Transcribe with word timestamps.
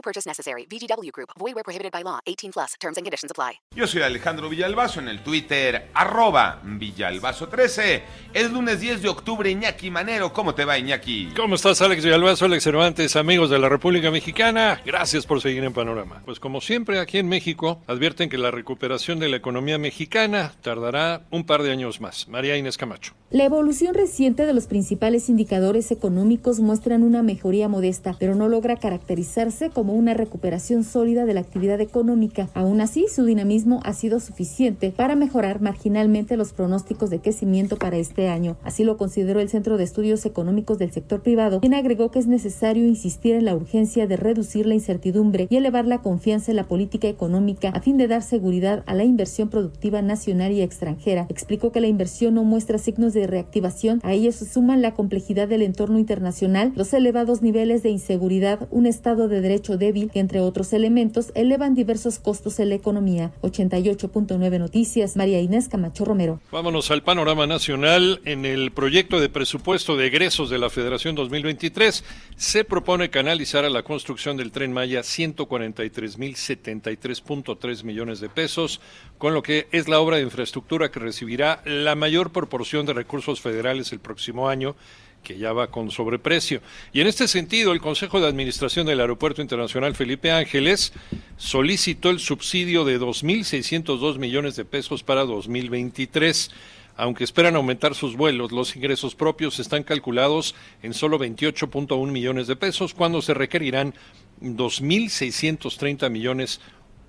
No 0.00 0.02
purchase 0.02 0.26
necessary. 0.26 0.66
VGW 0.66 1.12
Group. 1.12 1.28
Void 1.38 1.54
where 1.54 1.62
prohibited 1.62 1.92
by 1.92 2.02
law. 2.02 2.20
18 2.24 2.52
plus. 2.52 2.74
Terms 2.80 2.96
and 2.96 3.04
conditions 3.04 3.30
apply. 3.30 3.60
Yo 3.76 3.86
soy 3.86 4.00
Alejandro 4.00 4.48
Villalbazo 4.48 5.00
en 5.00 5.08
el 5.08 5.22
Twitter, 5.22 5.90
arroba 5.92 6.62
Villalbazo13. 6.64 8.02
Es 8.32 8.50
lunes 8.50 8.80
10 8.80 9.02
de 9.02 9.08
octubre, 9.10 9.50
Iñaki 9.50 9.90
Manero. 9.90 10.32
¿Cómo 10.32 10.54
te 10.54 10.64
va, 10.64 10.78
Iñaki? 10.78 11.34
¿Cómo 11.36 11.56
estás, 11.56 11.82
Alex 11.82 12.02
Villalbazo, 12.02 12.46
Alex 12.46 12.64
Cervantes, 12.64 13.14
amigos 13.16 13.50
de 13.50 13.58
la 13.58 13.68
República 13.68 14.10
Mexicana? 14.10 14.80
Gracias 14.86 15.26
por 15.26 15.42
seguir 15.42 15.64
en 15.64 15.74
Panorama. 15.74 16.22
Pues 16.24 16.40
como 16.40 16.62
siempre, 16.62 16.98
aquí 16.98 17.18
en 17.18 17.28
México, 17.28 17.82
advierten 17.86 18.30
que 18.30 18.38
la 18.38 18.50
recuperación 18.50 19.18
de 19.18 19.28
la 19.28 19.36
economía 19.36 19.76
mexicana 19.76 20.54
tardará 20.62 21.26
un 21.30 21.44
par 21.44 21.62
de 21.62 21.72
años 21.72 22.00
más. 22.00 22.26
María 22.26 22.56
Inés 22.56 22.78
Camacho. 22.78 23.19
La 23.32 23.44
evolución 23.44 23.94
reciente 23.94 24.44
de 24.44 24.52
los 24.52 24.66
principales 24.66 25.28
indicadores 25.28 25.92
económicos 25.92 26.58
muestran 26.58 27.04
una 27.04 27.22
mejoría 27.22 27.68
modesta, 27.68 28.16
pero 28.18 28.34
no 28.34 28.48
logra 28.48 28.74
caracterizarse 28.74 29.70
como 29.70 29.94
una 29.94 30.14
recuperación 30.14 30.82
sólida 30.82 31.24
de 31.26 31.34
la 31.34 31.40
actividad 31.40 31.80
económica. 31.80 32.48
Aún 32.54 32.80
así, 32.80 33.06
su 33.06 33.24
dinamismo 33.24 33.78
ha 33.84 33.92
sido 33.92 34.18
suficiente 34.18 34.90
para 34.90 35.14
mejorar 35.14 35.60
marginalmente 35.60 36.36
los 36.36 36.52
pronósticos 36.52 37.08
de 37.08 37.20
crecimiento 37.20 37.76
para 37.76 37.98
este 37.98 38.26
año. 38.26 38.56
Así 38.64 38.82
lo 38.82 38.96
consideró 38.96 39.38
el 39.38 39.48
Centro 39.48 39.76
de 39.76 39.84
Estudios 39.84 40.26
Económicos 40.26 40.78
del 40.78 40.90
Sector 40.90 41.22
Privado, 41.22 41.60
quien 41.60 41.74
agregó 41.74 42.10
que 42.10 42.18
es 42.18 42.26
necesario 42.26 42.84
insistir 42.84 43.36
en 43.36 43.44
la 43.44 43.54
urgencia 43.54 44.08
de 44.08 44.16
reducir 44.16 44.66
la 44.66 44.74
incertidumbre 44.74 45.46
y 45.48 45.54
elevar 45.54 45.86
la 45.86 46.02
confianza 46.02 46.50
en 46.50 46.56
la 46.56 46.66
política 46.66 47.06
económica 47.06 47.68
a 47.68 47.80
fin 47.80 47.96
de 47.96 48.08
dar 48.08 48.24
seguridad 48.24 48.82
a 48.86 48.94
la 48.96 49.04
inversión 49.04 49.50
productiva 49.50 50.02
nacional 50.02 50.50
y 50.50 50.62
extranjera. 50.62 51.26
Explicó 51.28 51.70
que 51.70 51.80
la 51.80 51.86
inversión 51.86 52.34
no 52.34 52.42
muestra 52.42 52.76
signos 52.78 53.12
de 53.12 53.19
reactivación. 53.26 54.00
A 54.02 54.12
ello 54.12 54.32
se 54.32 54.46
suman 54.46 54.82
la 54.82 54.94
complejidad 54.94 55.48
del 55.48 55.62
entorno 55.62 55.98
internacional, 55.98 56.72
los 56.76 56.92
elevados 56.92 57.42
niveles 57.42 57.82
de 57.82 57.90
inseguridad, 57.90 58.68
un 58.70 58.86
estado 58.86 59.28
de 59.28 59.40
derecho 59.40 59.76
débil 59.76 60.10
que, 60.10 60.20
entre 60.20 60.40
otros 60.40 60.72
elementos, 60.72 61.32
elevan 61.34 61.74
diversos 61.74 62.18
costos 62.18 62.60
en 62.60 62.70
la 62.70 62.76
economía. 62.76 63.32
88.9 63.42 64.58
Noticias, 64.58 65.16
María 65.16 65.40
Inés 65.40 65.68
Camacho 65.68 66.04
Romero. 66.04 66.40
Vámonos 66.50 66.90
al 66.90 67.02
panorama 67.02 67.46
nacional. 67.46 68.20
En 68.24 68.44
el 68.44 68.72
proyecto 68.72 69.20
de 69.20 69.28
presupuesto 69.28 69.96
de 69.96 70.06
egresos 70.06 70.50
de 70.50 70.58
la 70.58 70.70
Federación 70.70 71.14
2023 71.14 72.04
se 72.36 72.64
propone 72.64 73.10
canalizar 73.10 73.64
a 73.64 73.70
la 73.70 73.82
construcción 73.82 74.36
del 74.36 74.52
tren 74.52 74.72
Maya 74.72 75.00
143.073.3 75.00 77.84
millones 77.84 78.20
de 78.20 78.28
pesos, 78.28 78.80
con 79.18 79.34
lo 79.34 79.42
que 79.42 79.66
es 79.72 79.88
la 79.88 79.98
obra 80.00 80.16
de 80.16 80.22
infraestructura 80.22 80.90
que 80.90 81.00
recibirá 81.00 81.62
la 81.64 81.94
mayor 81.94 82.32
proporción 82.32 82.86
de 82.86 82.94
recursos 82.94 83.09
federales 83.40 83.92
el 83.92 84.00
próximo 84.00 84.48
año 84.48 84.76
que 85.22 85.38
ya 85.38 85.52
va 85.52 85.70
con 85.70 85.90
sobreprecio. 85.90 86.60
Y 86.92 87.00
en 87.00 87.06
este 87.06 87.28
sentido, 87.28 87.72
el 87.72 87.80
Consejo 87.80 88.20
de 88.20 88.26
Administración 88.26 88.86
del 88.86 89.00
Aeropuerto 89.00 89.42
Internacional 89.42 89.94
Felipe 89.94 90.30
Ángeles 90.30 90.92
solicitó 91.36 92.10
el 92.10 92.20
subsidio 92.20 92.84
de 92.84 92.98
2.602 92.98 94.18
millones 94.18 94.56
de 94.56 94.64
pesos 94.64 95.02
para 95.02 95.24
2023. 95.24 96.50
Aunque 96.96 97.24
esperan 97.24 97.56
aumentar 97.56 97.94
sus 97.94 98.16
vuelos, 98.16 98.52
los 98.52 98.76
ingresos 98.76 99.14
propios 99.14 99.58
están 99.58 99.84
calculados 99.84 100.54
en 100.82 100.92
solo 100.92 101.18
28.1 101.18 102.10
millones 102.10 102.46
de 102.46 102.56
pesos, 102.56 102.94
cuando 102.94 103.22
se 103.22 103.34
requerirán 103.34 103.94
2.630 104.42 106.10
millones 106.10 106.60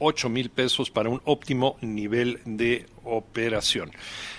8 0.00 0.30
mil 0.30 0.48
pesos 0.50 0.90
para 0.90 1.10
un 1.10 1.20
óptimo 1.24 1.76
nivel 1.82 2.40
de 2.46 2.86
operación. 3.10 3.92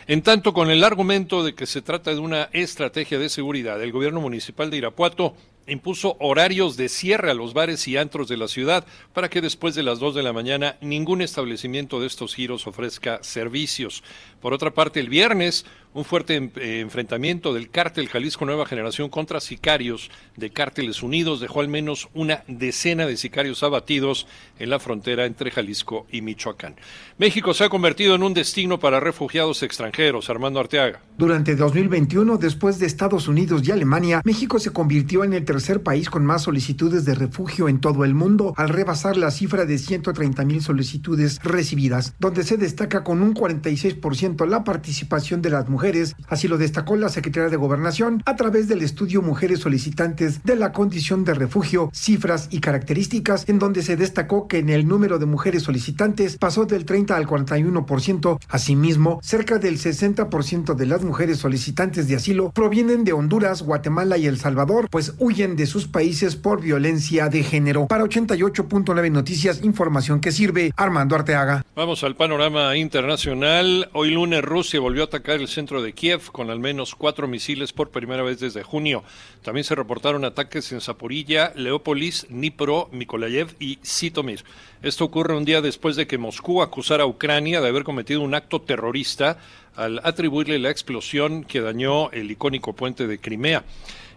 En 0.07 0.21
tanto, 0.23 0.53
con 0.53 0.71
el 0.71 0.83
argumento 0.83 1.43
de 1.43 1.53
que 1.53 1.65
se 1.65 1.81
trata 1.81 2.13
de 2.13 2.19
una 2.19 2.49
estrategia 2.53 3.19
de 3.19 3.29
seguridad, 3.29 3.81
el 3.81 3.91
gobierno 3.91 4.19
municipal 4.19 4.71
de 4.71 4.77
Irapuato 4.77 5.35
impuso 5.67 6.17
horarios 6.19 6.75
de 6.75 6.89
cierre 6.89 7.31
a 7.31 7.33
los 7.33 7.53
bares 7.53 7.87
y 7.87 7.97
antros 7.97 8.27
de 8.27 8.37
la 8.37 8.47
ciudad 8.47 8.85
para 9.13 9.29
que 9.29 9.41
después 9.41 9.75
de 9.75 9.83
las 9.83 9.99
2 9.99 10.15
de 10.15 10.23
la 10.23 10.33
mañana 10.33 10.77
ningún 10.81 11.21
establecimiento 11.21 11.99
de 11.99 12.07
estos 12.07 12.35
giros 12.35 12.67
ofrezca 12.67 13.19
servicios. 13.21 14.03
Por 14.41 14.53
otra 14.53 14.71
parte, 14.71 14.99
el 14.99 15.09
viernes, 15.09 15.65
un 15.93 16.05
fuerte 16.05 16.51
eh, 16.55 16.79
enfrentamiento 16.79 17.53
del 17.53 17.69
cártel 17.69 18.07
Jalisco 18.07 18.45
Nueva 18.45 18.65
Generación 18.65 19.09
contra 19.09 19.39
sicarios 19.39 20.09
de 20.37 20.49
Cárteles 20.49 21.03
Unidos 21.03 21.39
dejó 21.39 21.61
al 21.61 21.67
menos 21.67 22.09
una 22.13 22.43
decena 22.47 23.05
de 23.05 23.17
sicarios 23.17 23.63
abatidos 23.63 24.27
en 24.59 24.69
la 24.69 24.79
frontera 24.79 25.25
entre 25.25 25.51
Jalisco 25.51 26.07
y 26.11 26.21
Michoacán. 26.21 26.75
México 27.17 27.53
se 27.53 27.65
ha 27.65 27.69
convertido 27.69 28.15
en 28.15 28.23
un 28.23 28.33
destino 28.33 28.79
para 28.79 28.99
refugiados 28.99 29.63
extranjeros. 29.63 30.29
Armando 30.29 30.59
Arteaga. 30.59 31.01
Durante 31.17 31.55
2021, 31.55 32.37
después 32.37 32.79
de 32.79 32.85
Estados 32.85 33.27
Unidos 33.27 33.61
y 33.67 33.71
Alemania, 33.71 34.21
México 34.23 34.59
se 34.59 34.71
convirtió 34.71 35.23
en 35.23 35.33
el 35.33 35.45
tercer 35.45 35.83
país 35.83 36.09
con 36.09 36.25
más 36.25 36.43
solicitudes 36.43 37.05
de 37.05 37.15
refugio 37.15 37.69
en 37.69 37.79
todo 37.79 38.05
el 38.05 38.13
mundo, 38.13 38.53
al 38.57 38.69
rebasar 38.69 39.17
la 39.17 39.31
cifra 39.31 39.65
de 39.65 39.77
130 39.77 40.45
mil 40.45 40.61
solicitudes 40.61 41.39
recibidas, 41.43 42.15
donde 42.19 42.43
se 42.43 42.57
destaca 42.57 43.03
con 43.03 43.21
un 43.21 43.33
46% 43.33 44.47
la 44.47 44.63
participación 44.63 45.41
de 45.41 45.49
las 45.49 45.69
mujeres, 45.69 45.80
así 46.27 46.47
lo 46.47 46.57
destacó 46.57 46.95
la 46.95 47.09
Secretaría 47.09 47.49
de 47.49 47.57
Gobernación 47.57 48.21
a 48.25 48.35
través 48.35 48.67
del 48.67 48.81
estudio 48.81 49.21
Mujeres 49.21 49.59
Solicitantes 49.59 50.43
de 50.43 50.55
la 50.55 50.71
Condición 50.71 51.23
de 51.23 51.33
Refugio, 51.33 51.89
Cifras 51.93 52.47
y 52.51 52.59
Características, 52.59 53.49
en 53.49 53.57
donde 53.57 53.81
se 53.81 53.97
destacó 53.97 54.47
que 54.47 54.59
en 54.59 54.69
el 54.69 54.87
número 54.87 55.17
de 55.17 55.25
mujeres 55.25 55.63
solicitantes 55.63 56.37
pasó 56.37 56.65
del 56.65 56.85
30 56.85 57.15
al 57.15 57.25
41%. 57.25 58.39
Asimismo, 58.49 59.19
cerca 59.23 59.57
del 59.57 59.79
60% 59.79 60.75
de 60.75 60.85
las 60.85 61.03
mujeres 61.03 61.39
solicitantes 61.39 62.07
de 62.07 62.15
asilo 62.15 62.51
provienen 62.51 63.03
de 63.03 63.13
Honduras, 63.13 63.63
Guatemala 63.63 64.17
y 64.17 64.27
El 64.27 64.37
Salvador, 64.37 64.87
pues 64.89 65.13
huyen 65.17 65.55
de 65.55 65.65
sus 65.65 65.87
países 65.87 66.35
por 66.35 66.61
violencia 66.61 67.29
de 67.29 67.43
género. 67.43 67.87
Para 67.87 68.03
88.9 68.03 69.11
Noticias, 69.11 69.63
información 69.63 70.19
que 70.19 70.31
sirve 70.31 70.71
Armando 70.75 71.15
Arteaga. 71.15 71.65
Vamos 71.75 72.03
al 72.03 72.15
panorama 72.15 72.75
internacional. 72.77 73.89
Hoy 73.93 74.11
lunes 74.11 74.43
Rusia 74.43 74.79
volvió 74.79 75.03
a 75.03 75.05
atacar 75.05 75.39
el 75.39 75.47
de 75.79 75.93
Kiev 75.93 76.31
con 76.31 76.49
al 76.49 76.59
menos 76.59 76.95
cuatro 76.95 77.27
misiles 77.27 77.71
por 77.71 77.91
primera 77.91 78.23
vez 78.23 78.39
desde 78.39 78.63
junio. 78.63 79.03
También 79.43 79.63
se 79.63 79.75
reportaron 79.75 80.25
ataques 80.25 80.71
en 80.71 80.81
Zaporilla, 80.81 81.53
Leópolis, 81.55 82.25
Dnipro, 82.29 82.89
Mikolayev 82.91 83.55
y 83.59 83.77
Sitomir. 83.83 84.43
Esto 84.81 85.05
ocurre 85.05 85.37
un 85.37 85.45
día 85.45 85.61
después 85.61 85.95
de 85.95 86.07
que 86.07 86.17
Moscú 86.17 86.63
acusara 86.63 87.03
a 87.03 87.07
Ucrania 87.07 87.61
de 87.61 87.67
haber 87.67 87.83
cometido 87.83 88.21
un 88.21 88.33
acto 88.33 88.61
terrorista 88.61 89.37
al 89.75 90.01
atribuirle 90.03 90.57
la 90.57 90.71
explosión 90.71 91.43
que 91.43 91.61
dañó 91.61 92.09
el 92.11 92.31
icónico 92.31 92.73
puente 92.73 93.05
de 93.05 93.19
Crimea. 93.19 93.63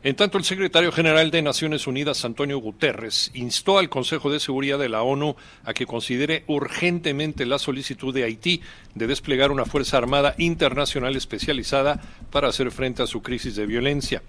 En 0.05 0.17
tanto, 0.17 0.37
el 0.37 0.45
secretario 0.45 0.93
general 0.93 1.31
de 1.31 1.41
Naciones 1.41 1.87
Unidas, 1.87 2.27
Antonio 2.27 2.59
Guterres, 2.59 3.31
instó 3.33 3.79
al 3.79 3.89
Consejo 3.89 4.31
de 4.31 4.39
Seguridad 4.39 4.79
de 4.79 4.91
la 4.91 5.03
ONU 5.03 5.35
a 5.65 5.73
que 5.73 5.87
considere 5.87 6.45
urgentemente 6.47 7.47
la 7.47 7.59
solicitud 7.59 8.13
de 8.13 8.25
Haití 8.25 8.61
de 8.95 9.07
desplegar 9.07 9.51
una 9.51 9.65
Fuerza 9.65 9.97
Armada 9.97 10.35
Internacional 10.37 11.17
especializada 11.17 12.03
para 12.31 12.49
hacer 12.49 12.71
frente 12.71 13.03
a 13.03 13.07
su 13.07 13.23
crisis 13.23 13.57
de 13.57 13.65
violencia. 13.65 14.23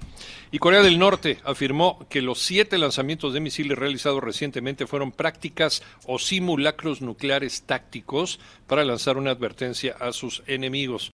Y 0.50 0.60
Corea 0.60 0.82
del 0.82 0.98
Norte 0.98 1.40
afirmó 1.44 2.08
que 2.10 2.22
los 2.22 2.40
siete 2.42 2.78
lanzamientos 2.78 3.34
de 3.34 3.42
misiles 3.42 3.78
realizados 3.78 4.24
recientemente 4.24 4.88
fueron 4.88 5.12
prácticas 5.12 5.84
o 6.06 6.20
simulacros 6.20 7.02
nucleares 7.02 7.64
tácticos 7.64 8.40
para 8.66 8.86
lanzar 8.86 9.18
una 9.18 9.32
advertencia 9.32 9.98
a 10.00 10.14
sus 10.14 10.42
enemigos. 10.48 11.12